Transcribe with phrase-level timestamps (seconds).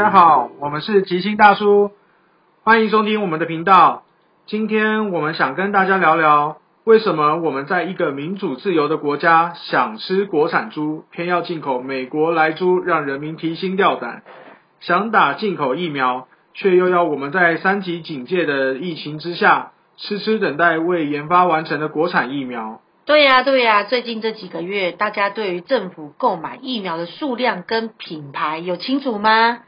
[0.00, 1.90] 大家好，我们是吉星大叔，
[2.64, 4.04] 欢迎收听我们的频道。
[4.46, 14.22] 今天我们想跟大家聊聊，为什么我们在一个民主自由的国家，想吃国产猪，偏要进口美国来猪，让人民提心吊胆；
[14.80, 22.80] 想打进口疫苗，却又要我们在三级警戒的疫情之下，痴痴等待未研发完成的国产疫苗。
[23.04, 29.58] 对呀、对呀、最近这几个月，大家对于政府购买疫苗的数量跟品牌有清楚吗？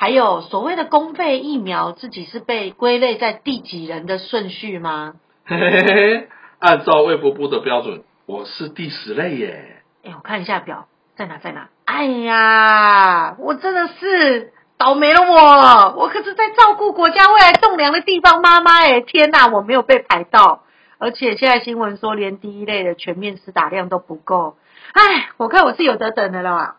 [0.00, 5.16] 还有所谓的公费疫苗，自己是被归类在第几人的顺序吗？
[5.44, 9.82] 嘿嘿嘿嘿，按照卫福部的标准，我是第十类耶。
[10.02, 11.68] 哎，我看一下表，在哪在哪？
[11.84, 20.62] 哎呀，我真的是倒霉了我，我可是在照顾国家未来栋梁的地方妈妈哎，天哪，我没有被排到，
[20.96, 24.56] 而且现在新闻说连第一类的全面施打量都不够，
[24.94, 26.76] 哎，我看我是有得等的了啊。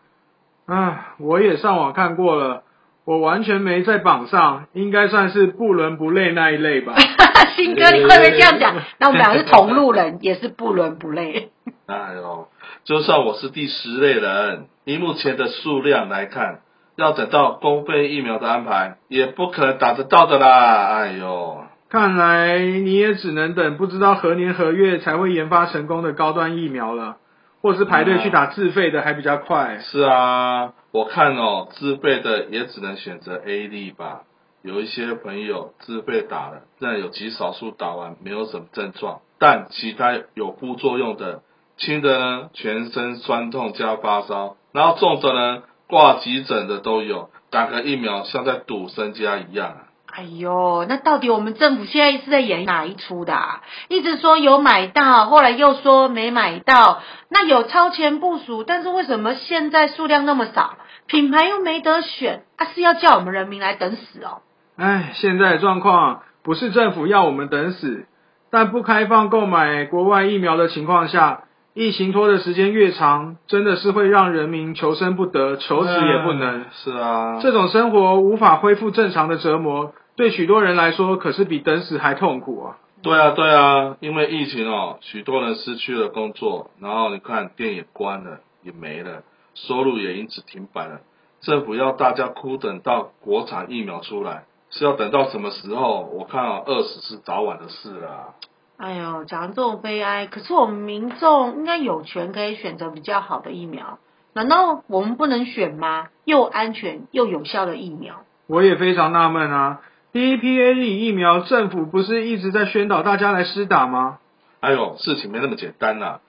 [0.65, 2.63] 唉，我也上网看过了，
[3.11, 6.93] 我完全没在榜上，应该算是不伦不类那一类吧。
[7.57, 11.49] 新哥，你快别这样讲， 那我们俩是同路人，也是不伦不类。
[11.87, 12.47] 哎呦，
[12.85, 16.59] 就算我是第十类人，以目前的数量来看，
[16.95, 20.95] 要等到公费疫苗的安排，也不可能打得到的啦。
[20.95, 27.17] 哎呦，看来你也只能等不知道何年何月才会研发成功的高端疫苗了，
[27.61, 29.79] 或是排队去打自费的还比较快。
[29.79, 34.23] 是啊，我看哦，自费的也只能选择 A 粒吧。
[34.63, 41.41] 有一些朋友自费打了，但有极少数打完没有什么症状，但其他有副作用的，
[41.77, 47.29] 轻的呢全身酸痛加发烧，然后重的呢挂急诊的都有。
[47.49, 49.90] 打个疫苗像在赌身家一样啊！
[50.13, 53.61] 哎呦，那到底我们政府现在是在演哪一出的、啊？
[53.87, 60.75] 一直说有买到，后来又说没买到，那有超前部署，但是为什么现在数量那么少，
[61.07, 62.43] 品牌又没得选？
[62.57, 64.41] 啊，是要叫我们人民来等死哦？
[64.77, 68.05] 唉，现在的状况不是政府要我们等死，
[68.51, 71.43] 但不开放购买国外疫苗的情况下，
[71.73, 76.65] 疫情拖的时间越长，真的是会让人民求生不得，求死也不能。
[76.71, 82.77] 是啊，这种生活无法恢复正常的折磨，对许多人来说可是比等死还痛苦啊！
[83.01, 89.23] 对啊，对啊，因为疫情哦，许多人失去了工作，然后你看店也关了，也没了，
[89.55, 90.99] 收入也因此停摆了。
[91.41, 96.01] 政府要大家哭等到国产疫苗出来，是要等到什么时候？
[96.13, 98.35] 我看啊，饿死是早晚的事啦。
[98.77, 103.97] 哎呦，讲这种悲哀，可是我们民众应该有权可以选择比较好的疫苗，
[104.33, 106.09] 难道我们不能选吗？
[106.25, 108.23] 又安全又有效的疫苗？
[108.47, 109.81] 我也非常纳闷啊，
[110.13, 114.19] 第一批 A 类疫苗，政府不是一直在宣导大家来施打吗？
[114.59, 116.19] 哎呦，事情没那么简单啦、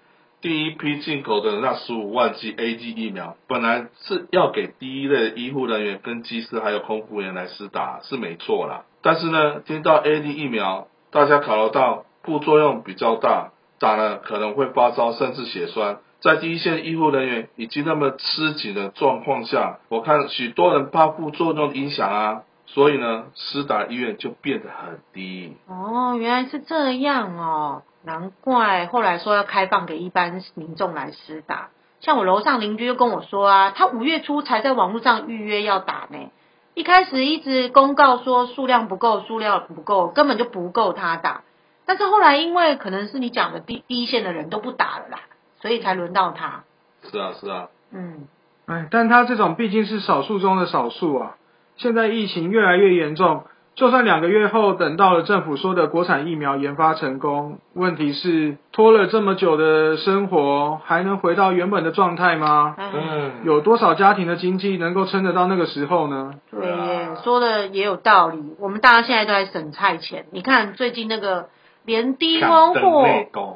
[0.40, 8.84] 第一批进口的那十五万剂 A G 疫苗，本来是要给第一类医护人员、跟技师还有空服员来施打，是没错啦。
[9.02, 13.50] 但是呢，听到 A D 疫苗，大家考虑到副作用比较大，
[13.80, 22.42] 打了可能会发烧甚至血栓，在第一线医护人员已经那么吃紧的状况下，我看许多人怕副作用影响啊，
[22.74, 25.58] 所以呢，施打意愿就变得很低。
[25.66, 31.68] 哦，原来是这样哦，难怪后来说要开放给一般民众来施打。
[32.00, 36.30] 像我楼上邻居就跟我说啊，他五月初才在网络上预约要打呢，
[36.72, 41.42] 一开始一直公告说数量不够，数量不够，根本就不够他打。
[41.84, 45.20] 但是后来因为可能是你讲的第第一线的人都不打了啦，
[45.60, 46.64] 所以才轮到他。
[47.02, 48.26] 是啊，是啊，嗯，
[48.64, 51.36] 哎，但他这种毕竟是少数中的少数啊。
[51.76, 62.74] 现在疫情越来越严重，就算两个月后等到了政府说的国产疫苗研发成功，问题是拖了这么久的生活，还能回到原本的状态吗？
[62.76, 66.34] 哎嗯，有多少家庭的经济能够撑得到那个时候呢？
[66.50, 68.42] 对耶，说的也有道理。
[68.60, 71.48] 我们大家现在都在省菜钱，你看最近那个
[71.86, 73.04] 连低温抢货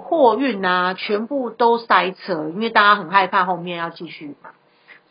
[0.08, 4.50] 货运啊，全部都塞车，因为大家很害怕后面要继续嘛。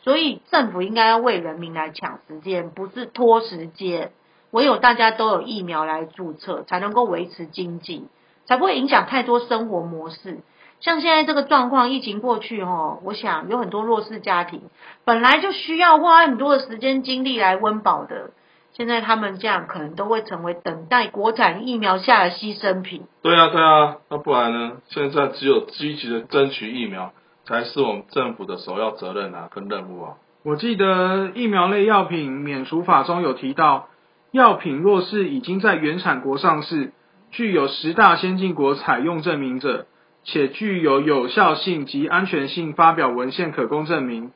[0.06, 4.12] 所以政府应该要为人民来抢时间，不是拖时间。
[4.52, 8.08] 唯有大家都有疫苗来注册，才能够维持经济，
[8.46, 10.42] 才不会影响太多生活模式。
[10.80, 14.62] 像现在这个状况，疫情过去哦，我想有很多弱势家庭
[15.06, 18.30] 本来就需要花很多的时间精力来温饱的，
[18.74, 23.08] 现在他们这样可能都会成为等待国产疫苗下的牺牲品。
[23.24, 24.78] 对啊，对啊，那不然呢？
[24.90, 27.12] 现在只有积极的争取疫苗，
[27.46, 30.14] 才是我们政府的首要责任啊，跟任务啊。
[30.44, 33.88] 我记得疫苗类药品免除法中有提到，
[34.32, 36.92] 药品若是已经在原产国上市，
[37.32, 39.88] 具有十大先进国采用证明者，
[40.24, 44.32] 且具有有效性及安全性发表文献可供证明，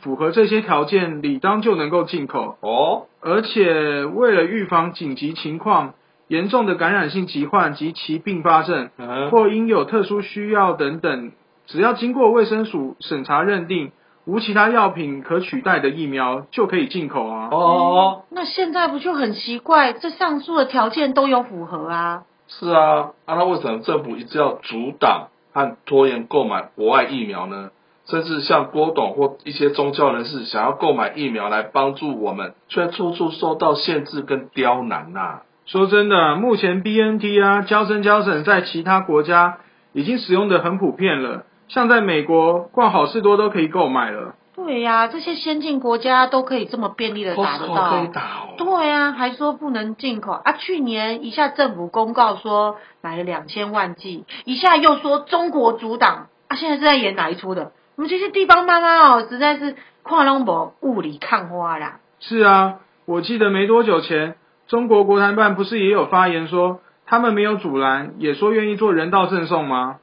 [0.00, 2.58] 符合这些条件，理当就能够进口。
[2.60, 5.94] 哦，而且为了预防紧急情况、
[6.28, 11.32] 严重的感染性疾患及其并发症，嗯，或因有特殊需要等等，
[11.72, 13.92] 只要经过卫生署审查认定，
[14.26, 17.48] 无其他药品可取代的疫苗，就可以进口啊。
[17.50, 19.94] 哦，那现在不就很奇怪？
[19.94, 22.24] 这上述的条件都有符合啊。
[22.46, 27.70] 是啊，啊，那为什么政府一直要阻挡和拖延购买国外疫苗呢？
[28.04, 39.58] 甚至像郭董或一些宗教人士想要购买疫苗来帮助我们，却处处受到限制跟刁难呐、说真的，目前 BNT 啊、交生交省在其他国家
[39.94, 44.34] 已经使用的很普遍了，像在美国逛好事多都可以购买了。
[44.54, 47.90] 对呀、这些先进国家都可以这么便利的打得到。
[47.90, 48.54] 可以打哦。
[48.58, 50.52] 对啊，还说不能进口啊！
[50.52, 56.56] 去年一下政府公告说买了两千万剂，一下又说中国阻挡啊！
[56.56, 57.72] 现在是在演哪一出的？
[57.96, 62.00] 我们这些地方妈妈哦，实在是跨龙博雾里看花啦。
[62.20, 64.36] 是啊，我记得没多久前，
[64.68, 69.96] 中国国台办不是也有发言说，他们没有阻拦，也说愿意做人道赠送吗？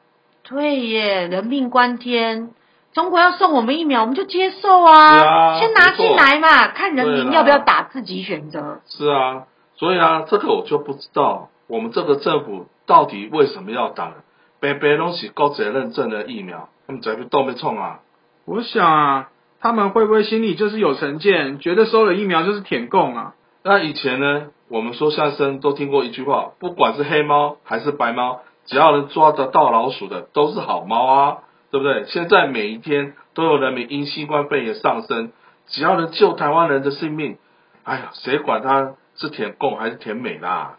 [0.50, 2.50] 对耶，人命关天，
[2.92, 8.82] 中国要送我们疫苗，我们就接受啊，啊先拿进来嘛，看人民要不要打，自己选择。
[8.88, 9.44] 是啊，
[9.76, 14.12] 所以啊，这个我就不知道，我们这个政府到底为什么要打？
[14.60, 18.00] 北北东西高责认证的疫苗，他们才去动没冲啊？
[18.46, 19.30] 我想啊，
[19.62, 23.36] 他们会不会心里就是有成见，觉得收了疫苗就是舔供啊？
[23.64, 31.38] 那以前呢，我们说相声都听过一句话，不管是黑猫还是白猫，只要能抓得到老鼠的，都是好猫啊，
[31.72, 32.06] 对不对？
[32.06, 35.32] 现在每一天都有人民因新冠肺炎上升，
[35.66, 37.40] 只要能救台湾人的性命，
[37.84, 40.78] 哎呀，谁管他是舔共还是舔美啦？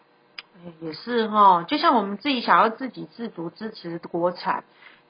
[0.81, 4.62] 也是哈，就像我们自己想要自给自足支持国产，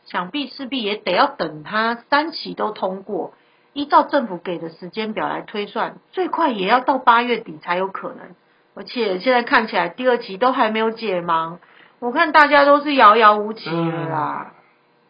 [0.06, 3.34] 想必势必也得要等它三期都通过，
[3.74, 8.34] 依照政府给的时间表来推算，最快也要到八月底才有可能。
[8.74, 11.58] 而且现在看起来第二期都还没有解盲，
[12.00, 14.52] 我看大家都是遥遥无期了啦。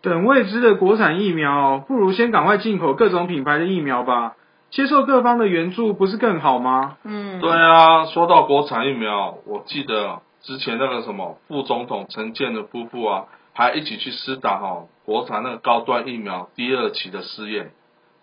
[0.02, 4.34] 等未知的国产疫苗，不如先赶快进口各种品牌的疫苗吧。
[4.70, 6.96] 接受各方的援助，不是更好吗？
[7.02, 17.72] 嗯，对啊，说到国产疫苗，我记得之前那个什么副总统陈建的夫妇啊，还一起去施打哈、国产那个高端疫苗第二期的试验，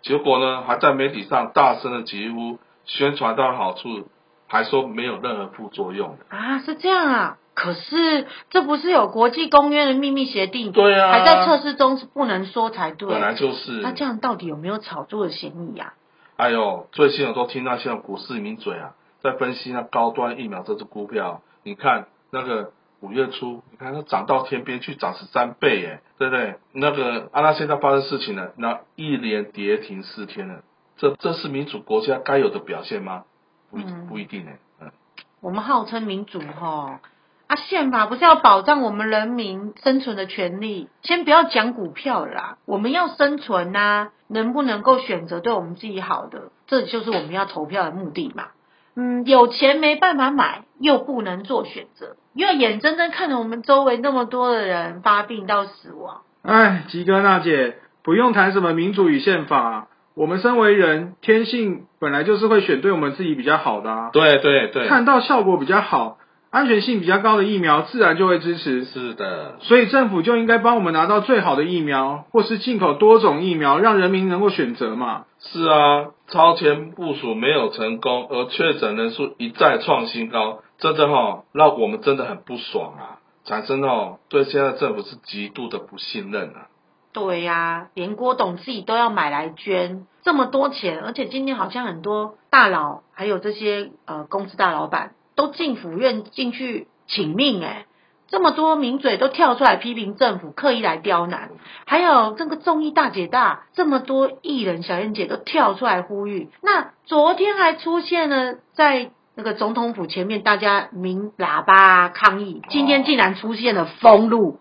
[0.02, 4.08] 结果呢还在媒体上大声的疾呼，宣传它的好处，
[4.48, 6.16] 还说没有任何副作用。
[6.28, 7.36] 啊，是这样啊。
[7.58, 13.08] 可是这不是有国际公约的秘密协定，对啊，还在测试中，是不能说才对。
[13.08, 13.72] 本来就是。
[13.80, 15.94] 那这样到底有没有炒作的嫌疑呀、
[16.36, 21.42] 哎呦，最近我都听那些股市名嘴啊，在分析那高端疫苗这只股票。
[21.64, 22.70] 你看那个
[23.00, 26.54] 五月初，你看它涨到天边去，涨十三倍耶，对不对？
[26.70, 30.62] 那个啊，那现在发生事情了，那一连跌停四天了，
[30.96, 33.24] 这这是民主国家该有的表现吗？
[33.72, 34.52] 不一嗯不一定呢。
[34.80, 34.92] 嗯，
[35.40, 37.00] 我们号称民主哈，
[37.48, 40.88] 啊，宪法不是要保障我们人民生存的权利？
[41.02, 48.48] 先不要讲股票啦，我们要生存呐、能不能够选择对我们自己好的，这就是我们要投票的目的嘛。
[48.94, 56.20] 嗯，有钱没办法买，又不能做选择，又要眼睁睁看着我们周围那么多的人发病到死亡。
[56.42, 64.10] 哎，吉哥娜姐，不用谈什么民主与宪法，我们身为人，天性本来就是会选对我们自己比较好的啊。
[64.12, 66.18] 对对对，看到效果比较好、
[66.50, 68.84] 安全性比较高的疫苗，自然就会支持。
[68.86, 75.26] 是的，所以政府就应该帮我们拿到最好的疫苗，或是进口多种疫苗，让人民能够选择嘛。
[75.40, 86.68] 是啊，超前部署没有成功，而确诊人数一再创新高，真的哈、让我们真的很不爽啊，产生哦对现在政府是极度的不信任啊。
[87.12, 97.86] 对呀、连郭董自己都要买来捐，这么多钱，而且今天好像很多大佬，还有这些呃公司大老板都进府院进去请命哎，
[98.26, 101.50] 这么多名嘴都跳出来批评政府刻意来刁难，
[101.86, 109.12] 还有这个综艺大姐大，这么多艺人小燕姐都跳出来呼吁，那昨天还出现了在。
[109.40, 114.58] 那个总统府前面，大家鸣喇叭抗议，今天竟然出现了封路，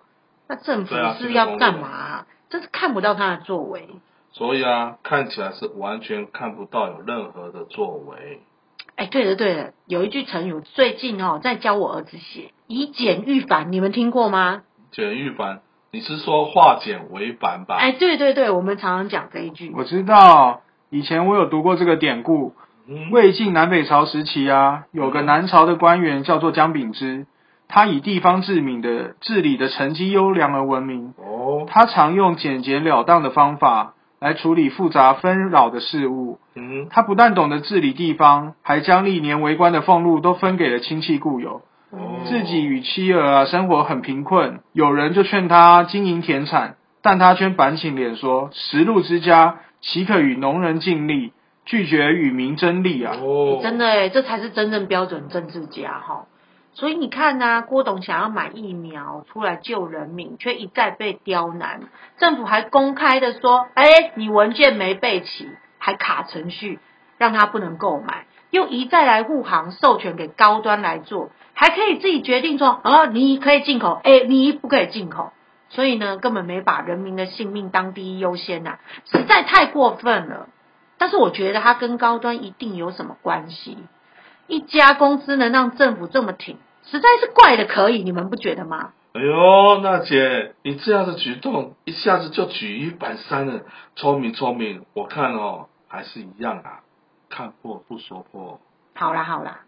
[0.47, 3.89] 那政府是要干嘛、真是看不到他的作为。
[4.33, 8.43] 所以啊，看起来是完全看不到有任何的作为。
[8.97, 14.63] 哎，对了对了，有一句成语，最近哦在教我儿子写“以简驭繁”，你们听过吗？
[14.91, 15.59] 简驭繁，
[15.91, 17.75] 你是说化简为繁吧？
[17.75, 19.71] 哎，对对对，我们常常讲这一句。
[19.75, 22.55] 我知道，以前我有读过这个典故。
[22.87, 27.27] 嗯，魏晋南北朝时期啊，有个南朝的官员叫做姜秉之，
[27.67, 31.13] 他以地方治民的治理的成绩优良而闻名。
[31.17, 36.39] 哦，他常用简洁了当的方法，来处理复杂纷扰的事务。
[36.55, 41.61] 嗯，他不但懂得治理地方，还将历年为官的俸禄都分给了亲戚故友。
[41.91, 51.31] 哦自己与妻儿啊生活很贫困，有人就劝他经营田产，但他却板起脸说：“食禄之家，岂可与农人尽力？
[51.63, 56.25] 拒绝与民争利啊！”哦，真的哎，这才是真正标准政治家哈。
[56.77, 61.81] 所以你看呐、郭董想要买疫苗出来救人民，却一再被刁难，
[62.19, 66.77] 政府还公开的说，哎，你文件没备齐，还卡程序，
[67.17, 75.31] 让他不能购买，又一再来护航，授权给高端来做，还可以自己决定说，啊，你可以进口，哎，你不可以进口。
[75.69, 80.47] 所以呢，根本没把人民的性命当第一优先呐、实在太过分了。
[80.99, 83.79] 但是我觉得他跟高端一定有什么关系。
[84.45, 86.57] 一家公司能让政府这么挺，
[86.89, 88.93] 实在是怪的可以，你们不觉得吗？
[89.13, 93.61] 哎呦，娜姐，你这样的举动一下子就举一反三了，
[93.95, 94.85] 聪明聪明。
[94.93, 96.81] 我看哦，还是一样啊，
[97.29, 98.59] 看破不说破。
[98.93, 99.61] 好啦好啦，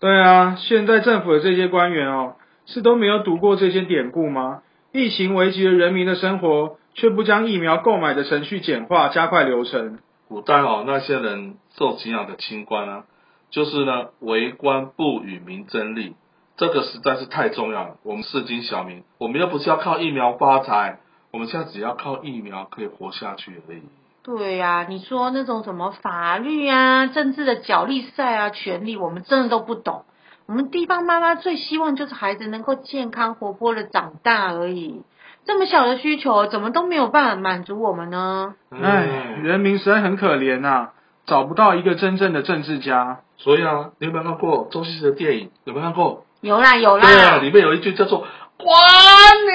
[0.00, 2.34] 对啊，现在政府的这些官员哦，
[2.66, 4.62] 是都没有读过这些典故吗？
[4.92, 9.98] 疫情危及了人民的生活，却不将疫苗购买的程序简化，加快流程。
[10.28, 13.04] 古代哦，那些人受敬仰的清官啊，
[13.50, 16.16] 就是呢，为官不与民争利，
[16.56, 17.96] 这个实在是太重要了。
[18.02, 23.82] 我们市井小民，我们又不是要靠疫苗发财，我们现在只要靠疫苗可以活下去而已。
[24.22, 30.04] 对呀、你说那种什么法律啊、政治的角力赛啊、权利，我们真的都不懂。
[30.46, 35.02] 我们地方妈妈最希望就是孩子能够健康活泼的长大而已。
[35.44, 38.54] 这么小的需求，怎么都没有办法满足我们呢？
[38.70, 40.90] 唉，嗯人民实在很可怜呐、
[41.26, 43.20] 找不到一个真正的政治家。
[43.36, 45.50] 所以啊，你有没有看过周星驰的电影？
[45.64, 46.24] 有没有看过？
[46.46, 48.24] 有啦有啦，对啊，里面有一句叫做
[48.56, 49.52] “关呢”。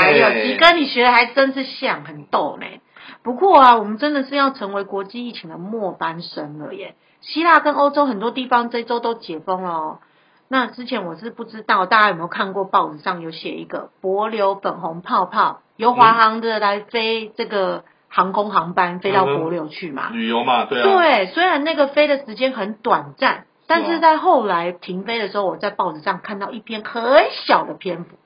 [0.00, 2.66] 哎呦，吉哥，你学的还真是像，很逗呢。
[3.22, 6.94] 不过啊，我们真的是要成为国际疫情的末班生了耶。
[7.20, 9.98] 希腊跟欧洲很多地方这周都解封了哦。
[10.48, 20.08] 那之前我是不知道，大家有没有看过报纸上有写一个帛琉粉红泡泡，由华航的来飞这个航空航班飞到帛琉去嘛？
[20.12, 20.82] 旅游嘛，对啊。
[20.82, 27.02] 对，虽然那个飞的时间很短暂，但是在后来停飞的时候，我在报纸上看到一篇很
[27.46, 28.16] 小的篇幅，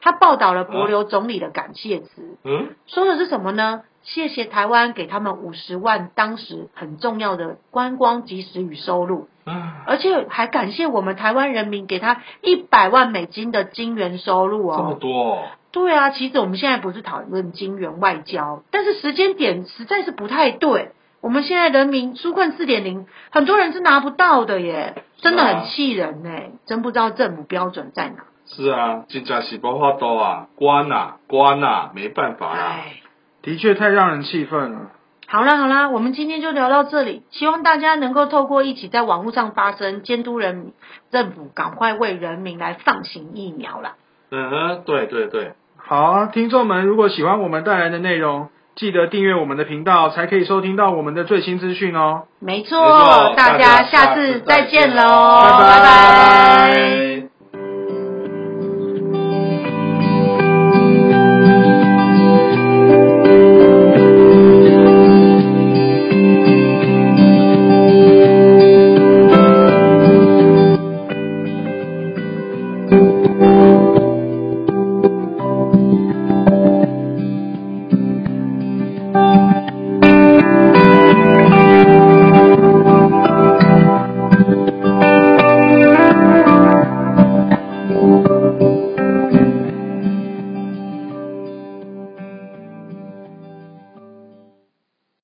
[0.00, 3.82] 他报道了帛琉总理的感谢词，嗯，说的是什么呢？
[4.04, 14.94] 谢谢台湾给他们五十万当时很重要的观光及时与收入，嗯而且还感谢我们台湾人民给他一百万美金的金元收入这么哦。
[15.00, 15.42] 多哦。
[15.72, 20.92] 对啊，其实我们现在不是讨论金元外交，但是时间点实在是不太对。
[21.22, 26.30] 我们现在人民纾困四点零，很多人是拿不到的耶，真的很气人呢，
[26.66, 28.24] 真不知道政府标准在哪。
[28.44, 32.60] 是啊，真正是无法多啊，关啊关啊，没办法啦。
[32.60, 32.96] 唉，
[33.40, 34.90] 的确太让人气愤了。
[35.28, 40.72] 好啦好啦，我们今天就聊到这里，希望大家能够透过一起在网络上发声，监督人民，
[41.12, 43.94] 政府赶快为人民来放行疫苗啦。
[44.32, 52.22] 嗯哼，对对对，好啊，听众们，如果喜欢我们带来的内容，记得订阅我们的频道，才可以收听到我们的最新资讯哦。
[52.40, 55.80] 没错，大家下下次次再再见见喽，喽拜拜。
[55.80, 57.11] 拜拜